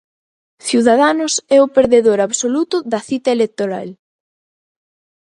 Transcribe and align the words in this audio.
Ciudadanos 0.67 1.33
é 1.55 1.57
o 1.65 1.71
perdedor 1.77 2.19
absoluto 2.21 2.75
da 2.91 2.99
cita 3.09 3.29
electoral. 3.37 3.89